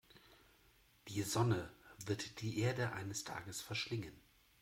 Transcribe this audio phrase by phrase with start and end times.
[1.09, 1.69] Die Sonne
[2.07, 4.19] wird die Erde eines Tages verschlingen.